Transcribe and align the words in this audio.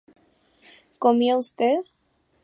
¿Comía 1.03 1.37
usted? 1.43 1.79